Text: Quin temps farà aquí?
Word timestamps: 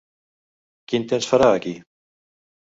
Quin 0.93 1.05
temps 1.11 1.29
farà 1.33 1.51
aquí? 1.59 1.75